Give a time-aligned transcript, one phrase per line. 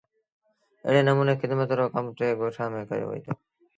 [0.85, 3.33] ايڙي نموني کدمت رو ڪم با ٽي ڳوٺآݩ ميݩ ڪيو وهيٚتو۔